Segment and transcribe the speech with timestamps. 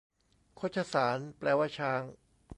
[0.59, 2.01] คชสาร แปลว่าช้าง